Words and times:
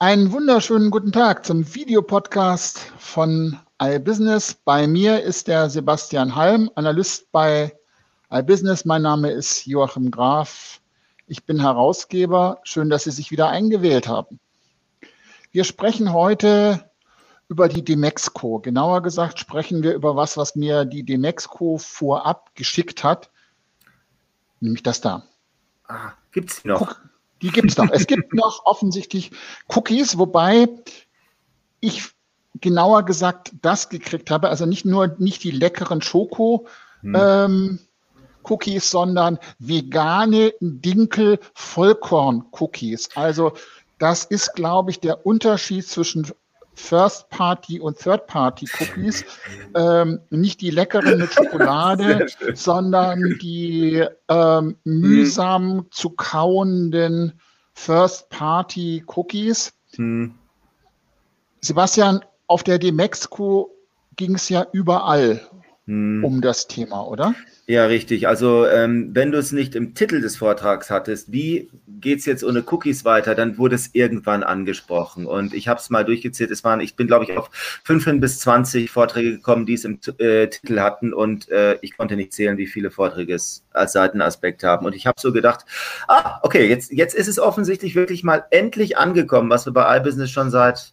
Einen 0.00 0.30
wunderschönen 0.30 0.92
guten 0.92 1.10
Tag 1.10 1.44
zum 1.44 1.74
Videopodcast 1.74 2.78
von 2.98 3.58
iBusiness. 3.82 4.54
Bei 4.54 4.86
mir 4.86 5.24
ist 5.24 5.48
der 5.48 5.68
Sebastian 5.70 6.36
Halm, 6.36 6.70
Analyst 6.76 7.32
bei 7.32 7.76
iBusiness. 8.30 8.84
Mein 8.84 9.02
Name 9.02 9.32
ist 9.32 9.66
Joachim 9.66 10.12
Graf. 10.12 10.80
Ich 11.26 11.44
bin 11.46 11.60
Herausgeber. 11.60 12.60
Schön, 12.62 12.90
dass 12.90 13.04
Sie 13.04 13.10
sich 13.10 13.32
wieder 13.32 13.48
eingewählt 13.48 14.06
haben. 14.06 14.38
Wir 15.50 15.64
sprechen 15.64 16.12
heute 16.12 16.88
über 17.48 17.68
die 17.68 17.84
Demexco. 17.84 18.60
Genauer 18.60 19.02
gesagt 19.02 19.40
sprechen 19.40 19.82
wir 19.82 19.94
über 19.94 20.14
was, 20.14 20.36
was 20.36 20.54
mir 20.54 20.84
die 20.84 21.02
Demexco 21.02 21.76
vorab 21.76 22.54
geschickt 22.54 23.02
hat, 23.02 23.30
nämlich 24.60 24.84
das 24.84 25.00
da. 25.00 25.24
Ah, 25.88 26.12
gibt 26.30 26.52
es 26.52 26.64
noch? 26.64 26.78
Guck, 26.86 27.10
die 27.42 27.50
gibt 27.50 27.70
es 27.70 27.76
noch. 27.76 27.90
es 27.90 28.06
gibt 28.06 28.34
noch 28.34 28.64
offensichtlich 28.64 29.30
Cookies, 29.68 30.18
wobei 30.18 30.68
ich 31.80 32.10
genauer 32.60 33.04
gesagt 33.04 33.52
das 33.62 33.88
gekriegt 33.88 34.30
habe, 34.30 34.48
also 34.48 34.66
nicht 34.66 34.84
nur 34.84 35.14
nicht 35.18 35.44
die 35.44 35.50
leckeren 35.50 36.02
Schoko 36.02 36.66
hm. 37.00 37.16
ähm, 37.16 37.78
Cookies, 38.44 38.90
sondern 38.90 39.38
vegane 39.58 40.54
Dinkel 40.60 41.38
Vollkorn 41.54 42.46
Cookies. 42.52 43.10
Also 43.14 43.52
das 43.98 44.24
ist, 44.24 44.54
glaube 44.54 44.90
ich, 44.90 45.00
der 45.00 45.26
Unterschied 45.26 45.86
zwischen 45.86 46.30
First-Party 46.78 47.80
und 47.80 47.98
Third-Party-Cookies. 47.98 49.24
Ähm, 49.74 50.20
nicht 50.30 50.62
die 50.62 50.70
leckeren 50.70 51.18
mit 51.18 51.34
Schokolade, 51.34 52.26
sondern 52.54 53.38
die 53.40 54.04
ähm, 54.28 54.76
mühsam 54.84 55.70
hm. 55.70 55.86
zu 55.90 56.10
kauenden 56.10 57.38
First-Party-Cookies. 57.74 59.74
Hm. 59.96 60.34
Sebastian, 61.60 62.24
auf 62.46 62.62
der 62.62 62.78
Demexco 62.78 63.70
ging 64.16 64.36
es 64.36 64.48
ja 64.48 64.66
überall 64.72 65.40
hm. 65.88 66.22
um 66.22 66.42
das 66.42 66.68
Thema, 66.68 67.06
oder? 67.08 67.34
Ja, 67.66 67.86
richtig. 67.86 68.28
Also 68.28 68.66
ähm, 68.66 69.10
wenn 69.14 69.32
du 69.32 69.38
es 69.38 69.52
nicht 69.52 69.74
im 69.74 69.94
Titel 69.94 70.20
des 70.20 70.36
Vortrags 70.36 70.90
hattest, 70.90 71.32
wie 71.32 71.70
geht 71.86 72.18
es 72.18 72.26
jetzt 72.26 72.44
ohne 72.44 72.62
Cookies 72.62 73.06
weiter, 73.06 73.34
dann 73.34 73.56
wurde 73.56 73.74
es 73.74 73.94
irgendwann 73.94 74.42
angesprochen. 74.42 75.24
Und 75.24 75.54
ich 75.54 75.66
habe 75.66 75.80
es 75.80 75.88
mal 75.88 76.04
durchgezählt. 76.04 76.50
Es 76.50 76.62
waren, 76.62 76.80
ich 76.80 76.94
bin, 76.94 77.06
glaube 77.06 77.24
ich, 77.24 77.36
auf 77.36 77.50
15 77.84 78.20
bis 78.20 78.38
20 78.40 78.90
Vorträge 78.90 79.32
gekommen, 79.32 79.64
die 79.64 79.74
es 79.74 79.86
im 79.86 79.98
äh, 80.18 80.48
Titel 80.48 80.80
hatten. 80.80 81.14
Und 81.14 81.48
äh, 81.48 81.78
ich 81.80 81.96
konnte 81.96 82.16
nicht 82.16 82.34
zählen, 82.34 82.58
wie 82.58 82.66
viele 82.66 82.90
Vorträge 82.90 83.34
es 83.34 83.64
als 83.72 83.92
Seitenaspekt 83.94 84.64
haben. 84.64 84.84
Und 84.84 84.94
ich 84.94 85.06
habe 85.06 85.18
so 85.18 85.32
gedacht, 85.32 85.64
ah, 86.06 86.38
okay, 86.42 86.68
jetzt, 86.68 86.92
jetzt 86.92 87.14
ist 87.14 87.28
es 87.28 87.38
offensichtlich 87.38 87.94
wirklich 87.94 88.24
mal 88.24 88.44
endlich 88.50 88.98
angekommen, 88.98 89.48
was 89.48 89.66
wir 89.66 89.72
bei 89.72 89.96
iBusiness 89.96 90.30
schon 90.30 90.50
seit 90.50 90.92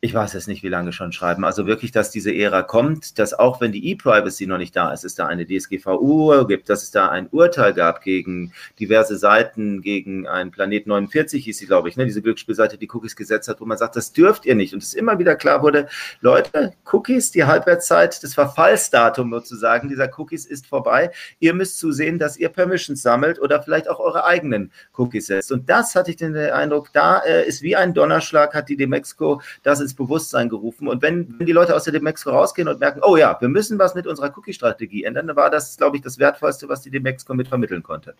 ich 0.00 0.14
weiß 0.14 0.34
jetzt 0.34 0.46
nicht, 0.46 0.62
wie 0.62 0.68
lange 0.68 0.92
schon 0.92 1.10
schreiben. 1.10 1.44
Also 1.44 1.66
wirklich, 1.66 1.90
dass 1.90 2.12
diese 2.12 2.32
Ära 2.32 2.62
kommt, 2.62 3.18
dass 3.18 3.34
auch 3.34 3.60
wenn 3.60 3.72
die 3.72 3.90
E-Privacy 3.90 4.46
noch 4.46 4.58
nicht 4.58 4.76
da 4.76 4.92
ist, 4.92 5.04
es 5.04 5.16
da 5.16 5.26
eine 5.26 5.44
DSGVO 5.44 6.46
gibt, 6.46 6.70
dass 6.70 6.84
es 6.84 6.92
da 6.92 7.08
ein 7.08 7.26
Urteil 7.32 7.74
gab 7.74 8.00
gegen 8.02 8.52
diverse 8.78 9.18
Seiten, 9.18 9.82
gegen 9.82 10.28
ein 10.28 10.52
Planet 10.52 10.86
49 10.86 11.42
hieß 11.44 11.58
sie, 11.58 11.66
glaube 11.66 11.88
ich, 11.88 11.96
ne, 11.96 12.04
diese 12.04 12.22
Glücksspielseite, 12.22 12.78
die 12.78 12.88
Cookies 12.92 13.16
gesetzt 13.16 13.48
hat, 13.48 13.60
wo 13.60 13.64
man 13.64 13.76
sagt, 13.76 13.96
das 13.96 14.12
dürft 14.12 14.46
ihr 14.46 14.54
nicht. 14.54 14.72
Und 14.72 14.84
es 14.84 14.94
immer 14.94 15.18
wieder 15.18 15.34
klar 15.34 15.62
wurde, 15.62 15.88
Leute, 16.20 16.74
Cookies, 16.92 17.32
die 17.32 17.42
Halbwertszeit, 17.42 18.22
das 18.22 18.34
Verfallsdatum 18.34 19.32
sozusagen 19.32 19.88
dieser 19.88 20.08
Cookies 20.16 20.46
ist 20.46 20.68
vorbei. 20.68 21.10
Ihr 21.40 21.54
müsst 21.54 21.76
zusehen, 21.76 22.20
dass 22.20 22.36
ihr 22.36 22.50
Permissions 22.50 23.02
sammelt 23.02 23.40
oder 23.40 23.64
vielleicht 23.64 23.88
auch 23.88 23.98
eure 23.98 24.24
eigenen 24.24 24.70
Cookies 24.96 25.26
setzt. 25.26 25.50
Und 25.50 25.68
das 25.68 25.96
hatte 25.96 26.12
ich 26.12 26.16
den 26.16 26.36
Eindruck, 26.36 26.92
da 26.92 27.18
äh, 27.18 27.48
ist 27.48 27.62
wie 27.62 27.74
ein 27.74 27.94
Donnerschlag, 27.94 28.54
hat 28.54 28.68
die 28.68 28.76
Demexco 28.76 29.42
das 29.64 29.87
ins 29.88 29.96
Bewusstsein 29.96 30.48
gerufen. 30.50 30.86
Und 30.86 31.00
wenn, 31.00 31.38
wenn 31.38 31.46
die 31.46 31.52
Leute 31.52 31.74
aus 31.74 31.84
der 31.84 31.94
Demexco 31.94 32.30
rausgehen 32.30 32.68
und 32.68 32.78
merken, 32.78 33.00
oh 33.02 33.16
ja, 33.16 33.36
wir 33.40 33.48
müssen 33.48 33.78
was 33.78 33.94
mit 33.94 34.06
unserer 34.06 34.36
Cookie-Strategie 34.36 35.04
ändern, 35.04 35.26
dann 35.26 35.36
war 35.36 35.50
das, 35.50 35.76
glaube 35.76 35.96
ich, 35.96 36.02
das 36.02 36.18
Wertvollste, 36.18 36.68
was 36.68 36.82
die 36.82 36.90
Demexco 36.90 37.34
mit 37.34 37.48
vermitteln 37.48 37.82
konnte. 37.82 38.14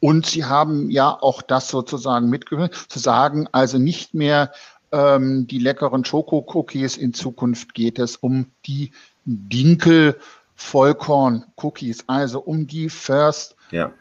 Und 0.00 0.26
sie 0.26 0.44
haben 0.44 0.90
ja 0.90 1.10
auch 1.10 1.40
das 1.40 1.68
sozusagen 1.68 2.28
mitgehört, 2.28 2.74
zu 2.74 2.98
sagen, 2.98 3.48
also 3.52 3.78
nicht 3.78 4.12
mehr 4.12 4.52
ähm, 4.92 5.46
die 5.46 5.58
leckeren 5.58 6.04
Schoko-Cookies, 6.04 6.96
in 6.96 7.14
Zukunft 7.14 7.74
geht 7.74 7.98
es 7.98 8.16
um 8.16 8.46
die 8.66 8.90
Dinkel 9.24 10.18
Vollkorn-Cookies, 10.56 12.04
also 12.08 12.40
um 12.40 12.66
die 12.66 12.88
First 12.88 13.56
ja. 13.70 13.92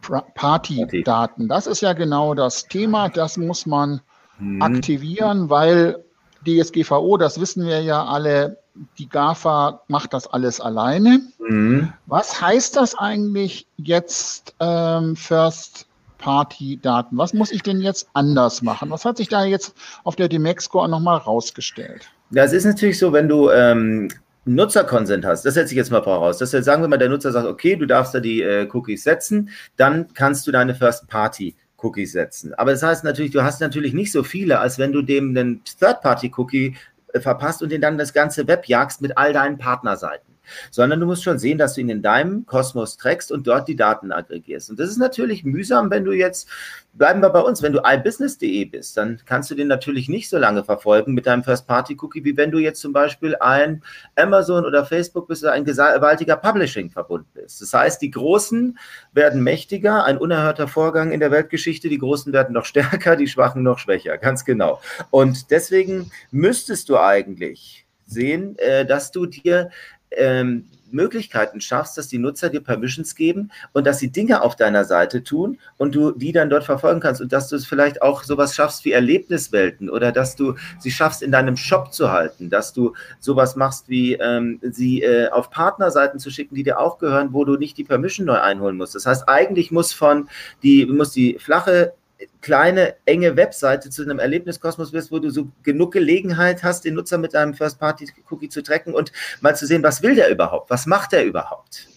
Party-Daten. 0.00 1.48
Das 1.48 1.66
ist 1.66 1.82
ja 1.82 1.92
genau 1.92 2.34
das 2.34 2.66
Thema. 2.66 3.08
Das 3.08 3.36
muss 3.36 3.66
man 3.66 4.00
mhm. 4.38 4.62
aktivieren, 4.62 5.50
weil 5.50 6.02
DSGVO, 6.46 7.16
das 7.16 7.40
wissen 7.40 7.66
wir 7.66 7.82
ja 7.82 8.04
alle, 8.04 8.58
die 8.98 9.08
GAFA 9.08 9.82
macht 9.88 10.12
das 10.12 10.26
alles 10.26 10.60
alleine. 10.60 11.20
Mhm. 11.38 11.92
Was 12.06 12.40
heißt 12.40 12.76
das 12.76 12.94
eigentlich 12.94 13.66
jetzt 13.76 14.54
ähm, 14.60 15.16
First 15.16 15.86
Party-Daten? 16.18 17.16
Was 17.16 17.32
muss 17.32 17.50
ich 17.50 17.62
denn 17.62 17.80
jetzt 17.80 18.08
anders 18.14 18.62
machen? 18.62 18.90
Was 18.90 19.04
hat 19.04 19.16
sich 19.16 19.28
da 19.28 19.44
jetzt 19.44 19.74
auf 20.04 20.16
der 20.16 20.28
Demexco 20.28 20.86
nochmal 20.86 21.18
rausgestellt? 21.18 22.10
Das 22.30 22.52
ist 22.52 22.64
natürlich 22.64 22.98
so, 22.98 23.12
wenn 23.12 23.28
du 23.28 23.50
ähm, 23.50 24.08
Nutzerkonsent 24.44 25.24
hast, 25.24 25.44
das 25.44 25.54
setze 25.54 25.72
ich 25.72 25.76
jetzt 25.76 25.90
mal 25.90 26.02
voraus, 26.02 26.38
dass 26.38 26.50
sagen 26.50 26.82
wir 26.82 26.88
mal, 26.88 26.98
der 26.98 27.08
Nutzer 27.08 27.32
sagt, 27.32 27.46
okay, 27.46 27.76
du 27.76 27.86
darfst 27.86 28.14
da 28.14 28.20
die 28.20 28.42
äh, 28.42 28.68
Cookies 28.72 29.04
setzen, 29.04 29.50
dann 29.76 30.12
kannst 30.14 30.46
du 30.46 30.52
deine 30.52 30.74
First 30.74 31.08
Party 31.08 31.56
Cookies 31.78 32.12
setzen. 32.12 32.54
Aber 32.54 32.72
das 32.72 32.82
heißt 32.82 33.04
natürlich, 33.04 33.32
du 33.32 33.42
hast 33.42 33.60
natürlich 33.60 33.92
nicht 33.92 34.12
so 34.12 34.22
viele, 34.22 34.58
als 34.58 34.78
wenn 34.78 34.92
du 34.92 35.02
dem 35.02 35.30
einen 35.30 35.62
Third-Party-Cookie 35.64 36.76
äh, 37.12 37.20
verpasst 37.20 37.62
und 37.62 37.70
den 37.70 37.80
dann 37.80 37.98
das 37.98 38.12
ganze 38.12 38.46
Web 38.48 38.66
jagst 38.66 39.00
mit 39.00 39.16
all 39.16 39.32
deinen 39.32 39.58
Partnerseiten 39.58 40.25
sondern 40.70 41.00
du 41.00 41.06
musst 41.06 41.24
schon 41.24 41.38
sehen, 41.38 41.58
dass 41.58 41.74
du 41.74 41.80
ihn 41.80 41.88
in 41.88 42.02
deinem 42.02 42.46
Kosmos 42.46 42.96
trägst 42.96 43.32
und 43.32 43.46
dort 43.46 43.68
die 43.68 43.76
Daten 43.76 44.12
aggregierst. 44.12 44.70
Und 44.70 44.78
das 44.80 44.90
ist 44.90 44.98
natürlich 44.98 45.44
mühsam, 45.44 45.90
wenn 45.90 46.04
du 46.04 46.12
jetzt, 46.12 46.48
bleiben 46.92 47.20
wir 47.20 47.30
bei 47.30 47.40
uns, 47.40 47.62
wenn 47.62 47.72
du 47.72 47.80
ibusiness.de 47.84 48.64
bist, 48.66 48.96
dann 48.96 49.20
kannst 49.24 49.50
du 49.50 49.54
den 49.54 49.68
natürlich 49.68 50.08
nicht 50.08 50.28
so 50.28 50.38
lange 50.38 50.64
verfolgen 50.64 51.14
mit 51.14 51.26
deinem 51.26 51.44
First-Party-Cookie, 51.44 52.24
wie 52.24 52.36
wenn 52.36 52.50
du 52.50 52.58
jetzt 52.58 52.80
zum 52.80 52.92
Beispiel 52.92 53.36
ein 53.36 53.82
Amazon 54.16 54.64
oder 54.64 54.84
Facebook 54.84 55.28
bist 55.28 55.42
oder 55.42 55.52
ein 55.52 55.64
gewaltiger 55.64 56.36
Publishing-Verbund 56.36 57.32
bist. 57.34 57.60
Das 57.60 57.72
heißt, 57.72 58.00
die 58.00 58.10
Großen 58.10 58.78
werden 59.12 59.42
mächtiger, 59.42 60.04
ein 60.04 60.18
unerhörter 60.18 60.68
Vorgang 60.68 61.12
in 61.12 61.20
der 61.20 61.30
Weltgeschichte, 61.30 61.88
die 61.88 61.98
Großen 61.98 62.32
werden 62.32 62.54
noch 62.54 62.64
stärker, 62.64 63.16
die 63.16 63.28
Schwachen 63.28 63.62
noch 63.62 63.78
schwächer, 63.78 64.18
ganz 64.18 64.44
genau. 64.44 64.80
Und 65.10 65.50
deswegen 65.50 66.10
müsstest 66.30 66.88
du 66.88 66.98
eigentlich 66.98 67.86
sehen, 68.06 68.56
äh, 68.58 68.86
dass 68.86 69.10
du 69.10 69.26
dir 69.26 69.70
ähm, 70.10 70.66
Möglichkeiten 70.90 71.60
schaffst, 71.60 71.98
dass 71.98 72.08
die 72.08 72.18
Nutzer 72.18 72.50
dir 72.50 72.60
Permissions 72.60 73.14
geben 73.14 73.50
und 73.72 73.86
dass 73.86 73.98
sie 73.98 74.10
Dinge 74.10 74.42
auf 74.42 74.56
deiner 74.56 74.84
Seite 74.84 75.22
tun 75.22 75.58
und 75.76 75.94
du 75.94 76.12
die 76.12 76.32
dann 76.32 76.50
dort 76.50 76.64
verfolgen 76.64 77.00
kannst 77.00 77.20
und 77.20 77.32
dass 77.32 77.48
du 77.48 77.56
es 77.56 77.66
vielleicht 77.66 78.02
auch 78.02 78.22
sowas 78.22 78.54
schaffst 78.54 78.84
wie 78.84 78.92
Erlebniswelten 78.92 79.90
oder 79.90 80.12
dass 80.12 80.36
du 80.36 80.54
sie 80.78 80.90
schaffst, 80.90 81.22
in 81.22 81.32
deinem 81.32 81.56
Shop 81.56 81.92
zu 81.92 82.10
halten, 82.10 82.50
dass 82.50 82.72
du 82.72 82.94
sowas 83.20 83.56
machst 83.56 83.88
wie 83.88 84.14
ähm, 84.14 84.60
sie 84.62 85.02
äh, 85.02 85.28
auf 85.28 85.50
Partnerseiten 85.50 86.18
zu 86.18 86.30
schicken, 86.30 86.54
die 86.54 86.62
dir 86.62 86.78
auch 86.80 86.98
gehören, 86.98 87.32
wo 87.32 87.44
du 87.44 87.56
nicht 87.56 87.76
die 87.78 87.84
Permission 87.84 88.26
neu 88.26 88.40
einholen 88.40 88.76
musst. 88.76 88.94
Das 88.94 89.06
heißt, 89.06 89.28
eigentlich 89.28 89.70
muss 89.70 89.92
von 89.92 90.28
die, 90.62 90.86
muss 90.86 91.12
die 91.12 91.38
flache 91.38 91.94
kleine, 92.40 92.94
enge 93.04 93.36
Webseite 93.36 93.90
zu 93.90 94.02
einem 94.02 94.18
Erlebniskosmos 94.18 94.92
wirst, 94.92 95.12
wo 95.12 95.18
du 95.18 95.30
so 95.30 95.48
genug 95.62 95.92
Gelegenheit 95.92 96.62
hast, 96.62 96.84
den 96.84 96.94
Nutzer 96.94 97.18
mit 97.18 97.34
einem 97.34 97.54
First-Party-Cookie 97.54 98.48
zu 98.48 98.62
tracken 98.62 98.94
und 98.94 99.12
mal 99.40 99.56
zu 99.56 99.66
sehen, 99.66 99.82
was 99.82 100.02
will 100.02 100.14
der 100.14 100.30
überhaupt? 100.30 100.70
Was 100.70 100.86
macht 100.86 101.12
der 101.12 101.26
überhaupt? 101.26 101.88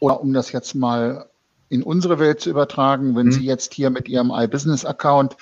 Oder 0.00 0.20
um 0.20 0.32
das 0.32 0.52
jetzt 0.52 0.74
mal 0.74 1.28
in 1.68 1.82
unsere 1.82 2.18
Welt 2.18 2.40
zu 2.40 2.50
übertragen, 2.50 3.16
wenn 3.16 3.26
hm. 3.26 3.32
Sie 3.32 3.44
jetzt 3.44 3.74
hier 3.74 3.90
mit 3.90 4.08
Ihrem 4.08 4.30
iBusiness-Account 4.30 5.36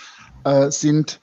äh, 0.44 0.70
sind, 0.70 1.20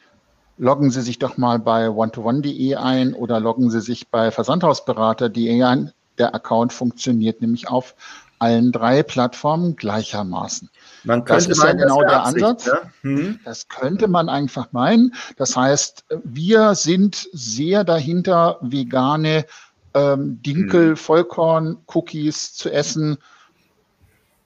loggen 0.58 0.92
Sie 0.92 1.02
sich 1.02 1.20
doch 1.20 1.38
mal 1.38 1.60
bei 1.60 1.90
one-to-one.de 1.90 2.76
ein 2.76 3.14
oder 3.14 3.40
loggen 3.40 3.70
Sie 3.70 3.82
sich 3.82 4.10
bei 4.10 4.32
versandhausberater.de 4.32 5.64
ein. 5.64 5.92
Der 6.18 6.36
Account 6.36 6.74
funktioniert 6.74 7.42
nämlich 7.42 7.68
auf 7.68 7.96
allen 8.44 8.74
drei 8.74 9.04
Plattformen 9.04 9.78
gleichermaßen. 9.78 10.70
Man 11.06 11.24
könnte 11.24 11.48
das 11.48 11.58
ist 11.58 11.64
meinen, 11.64 11.80
ja 11.80 11.86
genau 11.86 12.02
der 12.02 12.24
Absicht, 12.24 12.44
Ansatz. 12.44 12.66
Ja? 12.66 12.82
Hm. 13.02 13.40
Das 13.46 13.70
könnte 13.70 14.10
man 14.10 14.28
einfach 14.28 14.74
meinen. 14.74 15.16
Das 15.38 15.56
heißt, 15.56 16.04
wir 16.24 16.76
sind 16.76 17.30
sehr 17.32 17.86
dahinter, 17.86 18.58
vegane 18.62 19.46
ähm, 19.94 20.42
Dinkel, 20.42 20.90
hm. 20.90 20.98
Vollkorn, 20.98 21.78
Cookies 21.88 22.54
zu 22.54 22.70
essen, 22.70 23.18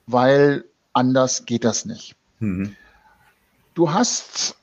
weil 0.06 0.64
anders 0.92 1.44
geht 1.44 1.64
das 1.64 1.84
nicht. 1.84 2.14
Hm. 2.38 2.76
Du 3.74 3.92
hast 3.92 4.54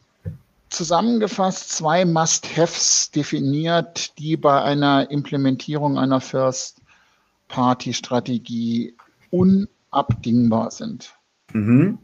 zusammengefasst 0.69 1.71
zwei 1.71 2.05
Must-Haves 2.05 3.11
definiert, 3.11 4.17
die 4.17 4.37
bei 4.37 4.61
einer 4.61 5.11
Implementierung 5.11 5.97
einer 5.97 6.21
First-Party-Strategie 6.21 8.95
unabdingbar 9.31 10.71
sind. 10.71 11.15
Mhm. 11.53 11.99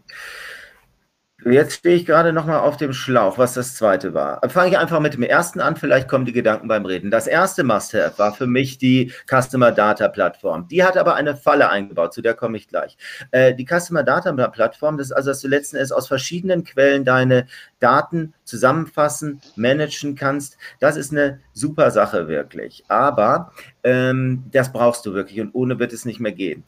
Jetzt 1.44 1.74
stehe 1.74 1.96
ich 1.96 2.06
gerade 2.06 2.34
noch 2.34 2.46
mal 2.46 2.60
auf 2.60 2.78
dem 2.78 2.94
Schlauch, 2.94 3.40
was 3.40 3.56
das 3.56 3.74
zweite 3.74 4.14
war. 4.14 4.48
Fange 4.50 4.70
ich 4.70 4.78
einfach 4.78 5.00
mit 5.00 5.16
dem 5.16 5.24
ersten 5.24 5.60
an, 5.60 5.76
vielleicht 5.76 6.08
kommen 6.08 6.26
die 6.26 6.34
Gedanken 6.34 6.68
beim 6.68 6.86
Reden. 6.86 7.10
Das 7.10 7.26
erste 7.26 7.64
Must-Have 7.64 8.20
war 8.20 8.34
für 8.36 8.46
mich 8.46 8.78
die 8.78 9.12
Customer 9.28 9.72
Data 9.72 10.08
Plattform. 10.08 10.68
Die 10.68 10.84
hat 10.84 10.98
aber 10.98 11.16
eine 11.16 11.36
Falle 11.36 11.70
eingebaut, 11.72 12.14
zu 12.14 12.22
der 12.22 12.36
komme 12.36 12.58
ich 12.58 12.68
gleich. 12.68 12.96
Äh, 13.32 13.56
die 13.56 13.66
Customer 13.66 14.04
Data 14.04 14.32
Plattform, 14.50 15.00
das 15.00 15.08
ist 15.08 15.14
also, 15.14 15.32
dass 15.32 15.42
du 15.42 15.48
letzten 15.48 15.78
Endes 15.78 15.92
aus 15.92 16.08
verschiedenen 16.08 16.64
Quellen 16.64 17.06
deine 17.06 17.48
Daten 17.80 18.36
zusammenfassen, 18.44 19.42
managen 19.56 20.14
kannst. 20.14 20.58
Das 20.80 20.96
ist 20.96 21.12
eine 21.12 21.40
super 21.54 21.90
Sache 21.90 22.28
wirklich. 22.28 22.84
Aber 22.88 23.52
ähm, 23.84 24.44
das 24.52 24.72
brauchst 24.72 25.08
du 25.08 25.16
wirklich 25.16 25.42
und 25.42 25.56
ohne 25.56 25.80
wird 25.80 25.92
es 25.92 26.06
nicht 26.06 26.20
mehr 26.20 26.34
gehen. 26.34 26.64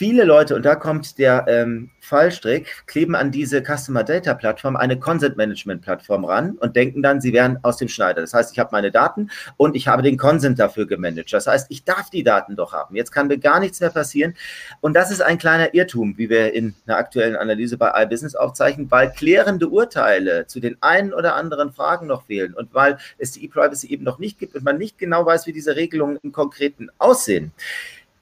Viele 0.00 0.24
Leute, 0.24 0.56
und 0.56 0.64
da 0.64 0.76
kommt 0.76 1.18
der 1.18 1.44
ähm, 1.46 1.90
Fallstrick, 2.00 2.86
kleben 2.86 3.14
an 3.14 3.30
diese 3.30 3.62
Customer 3.62 4.02
Data 4.02 4.32
Plattform 4.32 4.74
eine 4.74 4.98
Consent 4.98 5.36
Management 5.36 5.82
Plattform 5.82 6.24
ran 6.24 6.52
und 6.52 6.74
denken 6.74 7.02
dann, 7.02 7.20
sie 7.20 7.34
wären 7.34 7.58
aus 7.60 7.76
dem 7.76 7.88
Schneider. 7.88 8.22
Das 8.22 8.32
heißt, 8.32 8.50
ich 8.50 8.58
habe 8.58 8.70
meine 8.72 8.90
Daten 8.90 9.28
und 9.58 9.76
ich 9.76 9.88
habe 9.88 10.00
den 10.00 10.16
Consent 10.16 10.58
dafür 10.58 10.86
gemanagt. 10.86 11.30
Das 11.34 11.46
heißt, 11.46 11.66
ich 11.68 11.84
darf 11.84 12.08
die 12.08 12.22
Daten 12.22 12.56
doch 12.56 12.72
haben. 12.72 12.96
Jetzt 12.96 13.12
kann 13.12 13.26
mir 13.26 13.36
gar 13.36 13.60
nichts 13.60 13.78
mehr 13.80 13.90
passieren. 13.90 14.32
Und 14.80 14.94
das 14.94 15.10
ist 15.10 15.20
ein 15.20 15.36
kleiner 15.36 15.74
Irrtum, 15.74 16.16
wie 16.16 16.30
wir 16.30 16.54
in 16.54 16.74
einer 16.86 16.96
aktuellen 16.96 17.36
Analyse 17.36 17.76
bei 17.76 17.92
iBusiness 18.02 18.34
aufzeichnen, 18.34 18.90
weil 18.90 19.12
klärende 19.12 19.68
Urteile 19.68 20.46
zu 20.46 20.60
den 20.60 20.78
einen 20.80 21.12
oder 21.12 21.34
anderen 21.34 21.74
Fragen 21.74 22.06
noch 22.06 22.24
fehlen 22.24 22.54
und 22.54 22.72
weil 22.72 22.96
es 23.18 23.32
die 23.32 23.44
E-Privacy 23.44 23.88
eben 23.88 24.04
noch 24.04 24.18
nicht 24.18 24.38
gibt 24.38 24.54
und 24.54 24.64
man 24.64 24.78
nicht 24.78 24.96
genau 24.96 25.26
weiß, 25.26 25.46
wie 25.46 25.52
diese 25.52 25.76
Regelungen 25.76 26.18
im 26.22 26.32
Konkreten 26.32 26.88
aussehen 26.96 27.52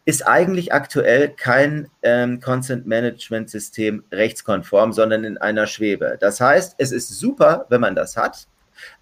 ist 0.08 0.26
eigentlich 0.26 0.72
aktuell 0.72 1.28
kein 1.28 1.90
ähm, 2.00 2.40
Consent 2.40 2.86
Management 2.86 3.50
System 3.50 4.04
rechtskonform, 4.10 4.94
sondern 4.94 5.22
in 5.22 5.36
einer 5.36 5.66
Schwebe. 5.66 6.16
Das 6.18 6.40
heißt, 6.40 6.76
es 6.78 6.92
ist 6.92 7.10
super, 7.10 7.66
wenn 7.68 7.82
man 7.82 7.94
das 7.94 8.16
hat, 8.16 8.46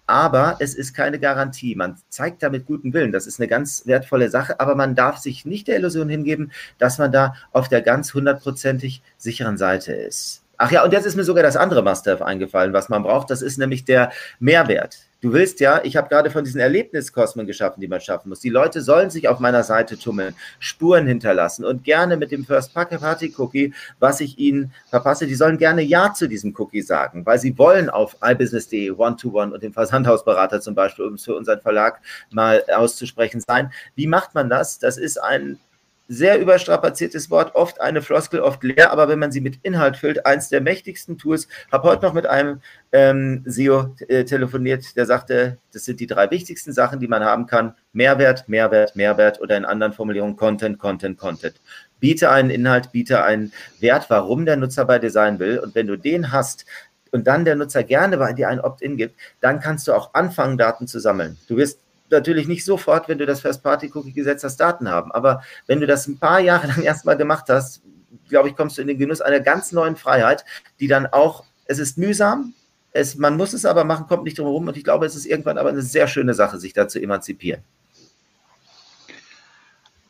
aber 0.05 0.57
es 0.59 0.75
ist 0.75 0.93
keine 0.93 1.17
Garantie. 1.17 1.75
Man 1.75 1.95
zeigt 2.09 2.43
damit 2.43 2.65
guten 2.65 2.91
Willen. 2.91 3.13
Das 3.13 3.25
ist 3.25 3.39
eine 3.39 3.47
ganz 3.47 3.87
wertvolle 3.87 4.29
Sache, 4.29 4.59
aber 4.59 4.75
man 4.75 4.95
darf 4.95 5.17
sich 5.17 5.45
nicht 5.45 5.69
der 5.69 5.77
Illusion 5.77 6.09
hingeben, 6.09 6.51
dass 6.77 6.97
man 6.97 7.13
da 7.13 7.35
auf 7.53 7.69
der 7.69 7.81
ganz 7.81 8.13
hundertprozentig 8.13 9.01
sicheren 9.15 9.57
Seite 9.57 9.93
ist. 9.93 10.43
Ach 10.57 10.71
ja, 10.73 10.83
und 10.83 10.91
jetzt 10.91 11.05
ist 11.05 11.15
mir 11.15 11.23
sogar 11.23 11.43
das 11.43 11.55
andere 11.55 11.83
Must-Have 11.83 12.25
eingefallen, 12.25 12.73
was 12.73 12.89
man 12.89 13.03
braucht. 13.03 13.29
Das 13.29 13.41
ist 13.41 13.57
nämlich 13.57 13.85
der 13.85 14.11
Mehrwert. 14.39 15.06
Du 15.19 15.33
willst 15.33 15.59
ja, 15.59 15.81
ich 15.83 15.97
habe 15.97 16.09
gerade 16.09 16.29
von 16.29 16.43
diesen 16.43 16.61
Erlebniskosmen 16.61 17.47
geschaffen, 17.47 17.81
die 17.81 17.87
man 17.87 17.99
schaffen 17.99 18.29
muss. 18.29 18.39
Die 18.39 18.49
Leute 18.49 18.81
sollen 18.81 19.09
sich 19.09 19.27
auf 19.27 19.39
meiner 19.39 19.63
Seite 19.63 19.97
tummeln, 19.97 20.35
Spuren 20.59 21.07
hinterlassen 21.07 21.65
und 21.65 21.83
gerne 21.83 22.17
mit 22.17 22.31
dem 22.31 22.45
First 22.45 22.73
Party 22.73 23.33
Cookie, 23.37 23.73
was 23.99 24.21
ich 24.21 24.37
ihnen 24.37 24.71
verpasse, 24.89 25.25
die 25.25 25.33
sollen 25.33 25.57
gerne 25.57 25.81
Ja 25.81 26.13
zu 26.13 26.27
diesem 26.27 26.53
Cookie 26.57 26.83
sagen, 26.83 27.25
weil 27.25 27.39
sie 27.39 27.57
wollen 27.57 27.89
auf 27.89 28.15
ibusiness.de, 28.21 28.91
One-to-One 28.91 29.53
und 29.53 29.63
dem 29.63 29.73
Versandhausberater 29.73 30.61
zum 30.61 30.75
Beispiel, 30.75 31.05
um 31.05 31.15
es 31.15 31.25
für 31.25 31.35
unseren 31.35 31.61
Verlag 31.61 31.99
mal 32.29 32.63
auszusprechen 32.75 33.41
sein. 33.41 33.71
Wie 33.95 34.05
macht 34.05 34.35
man 34.35 34.51
das? 34.51 34.77
Das 34.77 34.97
ist 34.97 35.17
ein 35.17 35.59
sehr 36.07 36.39
überstrapaziertes 36.39 37.29
Wort, 37.29 37.55
oft 37.55 37.81
eine 37.81 38.01
Floskel, 38.01 38.39
oft 38.39 38.63
leer, 38.63 38.91
aber 38.91 39.09
wenn 39.09 39.19
man 39.19 39.31
sie 39.31 39.41
mit 39.41 39.59
Inhalt 39.63 39.97
füllt, 39.97 40.25
eins 40.25 40.49
der 40.49 40.61
mächtigsten 40.61 41.17
Tools. 41.17 41.47
Habe 41.71 41.89
heute 41.89 42.05
noch 42.05 42.13
mit 42.13 42.25
einem 42.25 42.61
ähm, 42.91 43.43
SEO 43.45 43.95
äh, 44.07 44.23
telefoniert, 44.23 44.95
der 44.95 45.05
sagte, 45.05 45.57
das 45.73 45.85
sind 45.85 45.99
die 45.99 46.07
drei 46.07 46.31
wichtigsten 46.31 46.71
Sachen, 46.71 46.99
die 46.99 47.07
man 47.07 47.23
haben 47.23 47.45
kann. 47.45 47.75
Mehrwert, 47.93 48.47
Mehrwert, 48.47 48.95
Mehrwert 48.95 49.41
oder 49.41 49.57
in 49.57 49.65
anderen 49.65 49.93
Formulierungen 49.93 50.35
Content, 50.35 50.79
Content, 50.79 51.17
Content. 51.17 51.55
Biete 51.99 52.29
einen 52.29 52.51
Inhalt, 52.51 52.91
biete 52.91 53.23
einen 53.23 53.51
Wert, 53.79 54.09
warum 54.09 54.45
der 54.45 54.55
Nutzer 54.55 54.85
bei 54.85 54.99
dir 54.99 55.09
sein 55.09 55.39
will. 55.39 55.59
Und 55.59 55.75
wenn 55.75 55.87
du 55.87 55.97
den 55.97 56.31
hast, 56.31 56.65
und 57.11 57.25
dann 57.25 57.45
der 57.45 57.55
Nutzer 57.55 57.83
gerne 57.83 58.17
bei 58.17 58.33
dir 58.33 58.49
ein 58.49 58.59
Opt-in 58.59 58.97
gibt, 58.97 59.15
dann 59.39 59.59
kannst 59.59 59.87
du 59.87 59.93
auch 59.93 60.13
anfangen, 60.13 60.57
Daten 60.57 60.87
zu 60.87 60.99
sammeln. 60.99 61.37
Du 61.47 61.57
wirst 61.57 61.79
natürlich 62.09 62.47
nicht 62.47 62.65
sofort, 62.65 63.07
wenn 63.07 63.17
du 63.17 63.25
das 63.25 63.41
First-Party-Cookie-Gesetz 63.41 64.43
hast, 64.43 64.57
Daten 64.57 64.89
haben. 64.89 65.11
Aber 65.11 65.41
wenn 65.65 65.79
du 65.79 65.87
das 65.87 66.07
ein 66.07 66.17
paar 66.17 66.39
Jahre 66.39 66.67
lang 66.75 66.81
erstmal 66.81 67.17
gemacht 67.17 67.45
hast, 67.49 67.81
glaube 68.29 68.49
ich, 68.49 68.55
kommst 68.55 68.77
du 68.77 68.81
in 68.81 68.87
den 68.87 68.97
Genuss 68.97 69.21
einer 69.21 69.39
ganz 69.39 69.71
neuen 69.71 69.95
Freiheit, 69.95 70.45
die 70.79 70.87
dann 70.87 71.07
auch, 71.07 71.43
es 71.65 71.79
ist 71.79 71.97
mühsam, 71.97 72.53
es, 72.91 73.15
man 73.15 73.37
muss 73.37 73.53
es 73.53 73.65
aber 73.65 73.83
machen, 73.83 74.07
kommt 74.07 74.23
nicht 74.23 74.37
drum 74.37 74.47
herum. 74.47 74.67
Und 74.67 74.77
ich 74.77 74.83
glaube, 74.83 75.05
es 75.05 75.15
ist 75.15 75.25
irgendwann 75.25 75.57
aber 75.57 75.69
eine 75.69 75.81
sehr 75.81 76.07
schöne 76.07 76.33
Sache, 76.33 76.59
sich 76.59 76.73
da 76.73 76.87
zu 76.87 76.99
emanzipieren. 76.99 77.61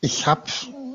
Ich 0.00 0.26
habe, 0.26 0.42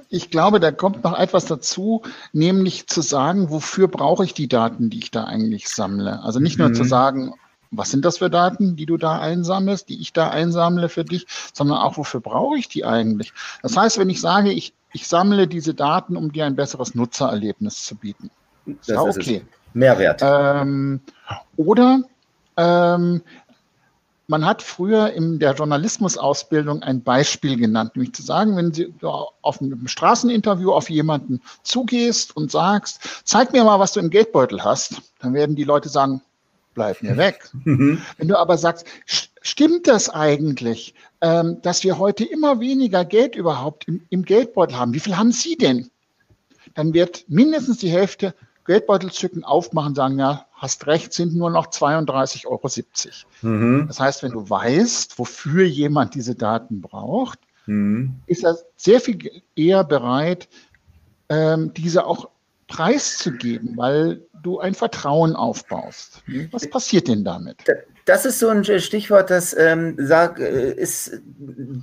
ich 0.10 0.32
glaube, 0.32 0.60
da 0.60 0.72
kommt 0.72 1.04
noch 1.04 1.18
etwas 1.18 1.46
dazu, 1.46 2.04
nämlich 2.32 2.88
zu 2.88 3.02
sagen, 3.02 3.50
wofür 3.50 3.88
brauche 3.90 4.24
ich 4.24 4.34
die 4.34 4.48
Daten, 4.48 4.90
die 4.90 5.00
ich 5.00 5.12
da 5.12 5.26
eigentlich 5.26 5.68
sammle. 5.68 6.22
Also 6.24 6.40
nicht 6.40 6.58
nur 6.58 6.70
mhm. 6.70 6.76
zu 6.76 6.84
sagen, 6.86 7.34
was 7.76 7.92
sind 7.92 8.06
das 8.06 8.20
für 8.20 8.30
Daten, 8.30 8.76
die 8.76 8.86
du 8.86 8.98
da 8.98 9.20
einsammelst, 9.20 9.90
die 9.90 10.00
ich 10.00 10.14
da 10.14 10.30
einsammle 10.30 10.90
für 10.90 11.04
dich, 11.04 11.26
sondern 11.54 11.78
auch, 11.78 11.98
wofür 11.98 12.22
brauche 12.22 12.58
ich 12.58 12.68
die 12.70 12.86
eigentlich? 12.86 13.34
Das 13.62 13.76
heißt, 13.76 13.98
wenn 13.98 14.10
ich 14.10 14.22
sage, 14.22 14.52
ich, 14.52 14.74
ich 14.94 15.08
sammle 15.08 15.48
diese 15.48 15.74
Daten, 15.74 16.16
um 16.16 16.32
dir 16.32 16.46
ein 16.46 16.56
besseres 16.56 16.96
Nutzererlebnis 16.96 17.84
zu 17.86 17.96
bieten. 17.96 18.30
Das 18.66 18.88
ja, 18.88 19.02
okay. 19.02 19.46
Mehrwert. 19.74 20.22
Ähm, 20.24 21.02
oder 21.58 22.04
ähm, 22.58 23.22
man 24.28 24.46
hat 24.46 24.62
früher 24.62 25.12
in 25.12 25.40
der 25.40 25.54
Journalismusausbildung 25.54 26.82
ein 26.82 27.04
Beispiel 27.04 27.58
genannt, 27.58 27.96
nämlich 27.96 28.14
zu 28.14 28.22
sagen, 28.22 28.56
wenn 28.56 28.74
Sie 28.74 28.94
auf 29.02 29.62
einem 29.62 29.88
Straßeninterview 29.88 30.72
auf 30.72 30.90
jemanden 30.90 31.42
zugehst 31.64 32.36
und 32.38 32.52
sagst, 32.52 33.22
zeig 33.26 33.52
mir 33.52 33.64
mal, 33.64 33.80
was 33.80 33.94
du 33.94 34.00
im 34.00 34.10
Geldbeutel 34.10 34.64
hast, 34.64 35.02
dann 35.20 35.34
werden 35.34 35.56
die 35.56 35.66
Leute 35.66 35.90
sagen, 35.90 36.22
bleib 36.74 37.02
mir 37.02 37.18
weg. 37.18 37.50
Mhm. 37.66 38.02
Wenn 38.18 38.28
du 38.28 38.38
aber 38.38 38.58
sagst, 38.58 38.86
stimmt 39.06 39.88
das 39.88 40.10
eigentlich, 40.10 40.96
ähm, 41.22 41.62
dass 41.62 41.84
wir 41.84 41.98
heute 41.98 42.26
immer 42.26 42.60
weniger 42.60 43.06
Geld 43.06 43.36
überhaupt 43.36 43.88
im, 43.88 44.02
im 44.10 44.26
Geldbeutel 44.26 44.78
haben? 44.78 44.94
Wie 44.94 45.00
viel 45.00 45.18
haben 45.18 45.32
Sie 45.32 45.56
denn? 45.56 45.90
Dann 46.74 46.94
wird 46.94 47.26
mindestens 47.30 47.78
die 47.78 47.90
Hälfte 47.90 48.34
Geldbeutel 48.66 49.12
zücken, 49.12 49.44
aufmachen, 49.44 49.96
sagen, 49.96 50.20
ja, 50.20 50.46
hast 50.54 50.88
recht, 50.88 51.14
sind 51.14 51.36
nur 51.36 51.50
noch 51.50 51.68
32,70 51.68 52.46
Euro. 52.48 52.70
Mhm. 53.42 53.88
Das 53.88 54.00
heißt, 54.00 54.24
wenn 54.24 54.32
du 54.32 54.50
weißt, 54.50 55.20
wofür 55.20 55.66
jemand 55.66 56.16
diese 56.16 56.36
Daten 56.36 56.82
braucht, 56.82 57.40
mhm. 57.66 58.16
ist 58.26 58.44
er 58.44 58.58
sehr 58.78 59.02
viel 59.02 59.44
eher 59.56 59.84
bereit, 59.84 60.48
ähm, 61.30 61.74
diese 61.74 62.06
auch 62.06 62.30
preiszugeben, 62.74 63.78
weil 63.78 64.22
du 64.42 64.60
ein 64.60 64.74
Vertrauen 64.74 65.36
aufbaust. 65.36 66.24
Was 66.52 66.68
passiert 66.70 67.08
denn 67.08 67.24
damit? 67.24 67.58
Das 68.06 68.26
ist 68.26 68.40
so 68.40 68.50
ein 68.50 68.66
Stichwort, 68.66 69.30
das 69.30 69.56
ähm, 69.58 69.96
sag, 69.98 70.40
äh, 70.40 70.74
ist 70.74 71.22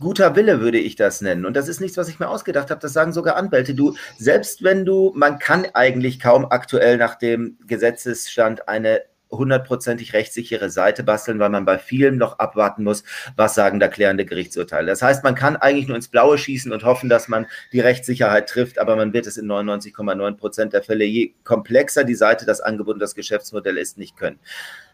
guter 0.00 0.36
Wille, 0.36 0.60
würde 0.60 0.78
ich 0.78 0.96
das 0.96 1.22
nennen. 1.22 1.46
Und 1.46 1.54
das 1.54 1.68
ist 1.68 1.80
nichts, 1.80 1.96
was 1.96 2.08
ich 2.08 2.18
mir 2.18 2.28
ausgedacht 2.28 2.70
habe. 2.70 2.80
Das 2.80 2.92
sagen 2.92 3.12
sogar 3.12 3.36
Anwälte. 3.36 3.74
Du, 3.74 3.94
selbst 4.18 4.62
wenn 4.62 4.84
du, 4.84 5.12
man 5.14 5.38
kann 5.38 5.66
eigentlich 5.72 6.20
kaum 6.20 6.44
aktuell 6.44 6.98
nach 6.98 7.14
dem 7.14 7.56
Gesetzesstand 7.66 8.68
eine 8.68 9.00
hundertprozentig 9.30 10.12
rechtssichere 10.12 10.70
Seite 10.70 11.02
basteln, 11.02 11.38
weil 11.38 11.50
man 11.50 11.64
bei 11.64 11.78
vielen 11.78 12.18
noch 12.18 12.38
abwarten 12.38 12.84
muss, 12.84 13.04
was 13.36 13.54
sagen 13.54 13.80
da 13.80 13.88
klärende 13.88 14.24
Gerichtsurteile. 14.24 14.88
Das 14.88 15.02
heißt, 15.02 15.24
man 15.24 15.34
kann 15.34 15.56
eigentlich 15.56 15.86
nur 15.86 15.96
ins 15.96 16.08
Blaue 16.08 16.38
schießen 16.38 16.72
und 16.72 16.84
hoffen, 16.84 17.08
dass 17.08 17.28
man 17.28 17.46
die 17.72 17.80
Rechtssicherheit 17.80 18.48
trifft, 18.48 18.78
aber 18.78 18.96
man 18.96 19.12
wird 19.12 19.26
es 19.26 19.36
in 19.36 19.46
99,9 19.46 20.36
Prozent 20.36 20.72
der 20.72 20.82
Fälle, 20.82 21.04
je 21.04 21.34
komplexer 21.44 22.04
die 22.04 22.14
Seite, 22.14 22.46
das 22.46 22.60
Angebot 22.60 22.94
und 22.94 23.00
das 23.00 23.14
Geschäftsmodell 23.14 23.78
ist, 23.78 23.98
nicht 23.98 24.16
können. 24.16 24.38